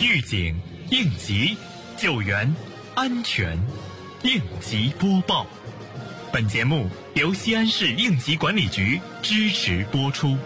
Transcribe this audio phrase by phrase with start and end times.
[0.00, 0.54] 预警、
[0.90, 1.56] 应急、
[1.96, 2.54] 救援、
[2.94, 3.58] 安全，
[4.22, 5.44] 应急播报。
[6.32, 10.36] 本节目由西安市应急管理局支持播出。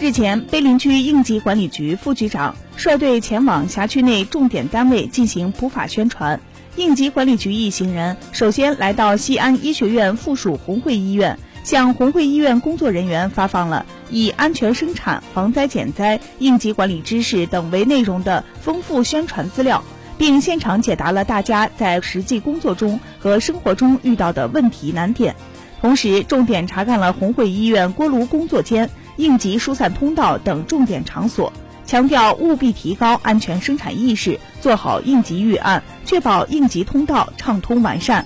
[0.00, 6.40] 日前，碑林区应急管理局副局长率队前往辖区内重点单位进行普法宣传。
[6.76, 19.82] 应急管理局一行人首先来到西安医学院附属红会医院，向红会医院工作人员发放了以安全生产、防灾减灾、应急管理知识等为内容的丰富宣传资料。
[20.18, 25.34] 并现场解答了大家在实际工作中和生活中遇到的问题难点，
[25.80, 31.52] 同时重点查看了红会医院锅炉工作间、应急疏散通道等重点场所，
[31.86, 38.24] 强调务必提高安全生产意识，做好应急预案，确保应急通道畅通完善。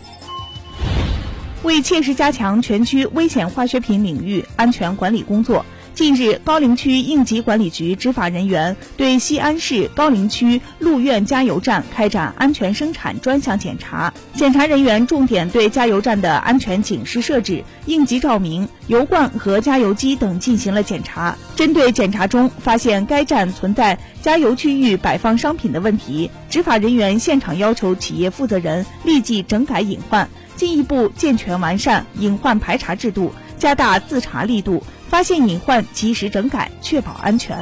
[1.63, 5.65] 为切实加强全区危险化学品领域安全管理工作。
[5.95, 14.13] 近日，高陵区应急管理局执法人员对西安市高陵区路苑加油站开展安全生产专项检查。
[14.35, 21.35] 检查人员重点对加油站的安全警示设置、应急照明、油罐和加油机等进行了检查。
[21.57, 34.83] 针对检查中发现该站存在加油区域摆放商品的问题，执法人员现场要求企业负责人立即整改隐患，进一步健全完善隐患排查制度，加大自查力度。
[35.09, 37.57] 发现隐患及时整改，确保安全。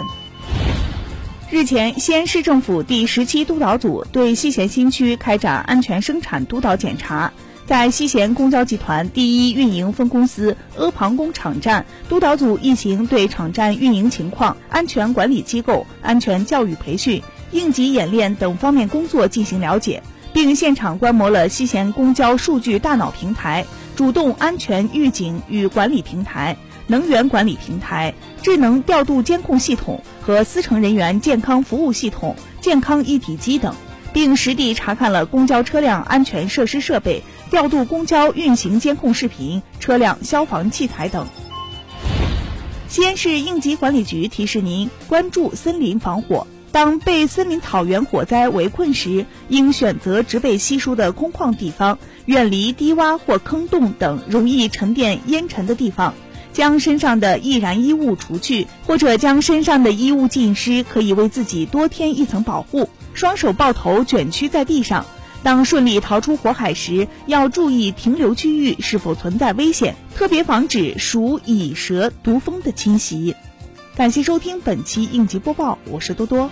[1.51, 7.31] 日前，西安市政府第十七督导组对西咸新区开展安全生产督导检查，
[7.67, 20.03] 在西咸公交集团第一运营分公司阿房宫场站，督导组一行对场站运营情况、安全管理机构、安全教育培训、应急演练等方面工作进行了解，
[20.35, 26.57] 并现场观摩了西咸公交数据大脑平台、主动安全预警与管理平台。
[26.89, 33.75] 能源管理平台、智能调度监控系统和司乘人员健康服务系统、健康一体机等，
[34.13, 41.27] 并实地查看了公交车辆安全设施设备、调度公交运行监控视频、车辆消防器材等。
[42.89, 46.47] 西安市应急管理局提示您：关注森林防火。
[46.74, 56.14] 当被森林草原火灾围困时，应选择植被稀疏的空旷地方，远离低洼或坑洞等容易沉淀烟尘的地方。
[56.52, 62.89] 将身上的易燃衣物除去，或者将身上的衣物浸湿，可以为自己多添一层保护。
[63.13, 65.07] 双手抱头卷曲在地上，
[65.45, 73.36] 当顺利逃出火海时，要注意停留区域是否存在危险，特别防止鼠、蚁、蛇、毒蜂的侵袭。
[73.97, 76.51] 感谢收听本期应急播报，我是多多。